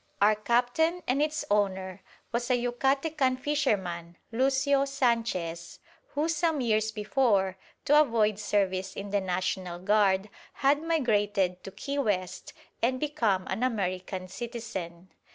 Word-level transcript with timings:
Our 0.19 0.33
captain 0.33 1.03
and 1.07 1.21
its 1.21 1.45
owner 1.51 2.01
was 2.31 2.49
a 2.49 2.55
Yucatecan 2.57 3.37
fisherman, 3.39 4.17
Lucio 4.31 4.85
Sanchez, 4.85 5.79
who 6.15 6.27
some 6.27 6.59
years 6.59 6.91
before, 6.91 7.55
to 7.85 8.01
avoid 8.01 8.39
service 8.39 8.95
in 8.95 9.11
the 9.11 9.21
National 9.21 9.77
Guard, 9.77 10.29
had 10.53 10.81
migrated 10.81 11.63
to 11.65 11.69
Key 11.69 11.99
West 11.99 12.51
and 12.81 12.99
become 12.99 13.45
an 13.45 13.61
American 13.61 14.27
citizen. 14.27 15.09